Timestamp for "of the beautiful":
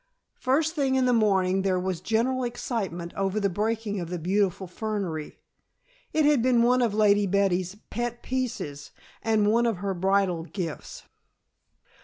3.99-4.65